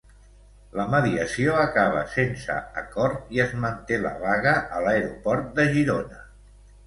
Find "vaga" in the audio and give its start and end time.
4.23-4.57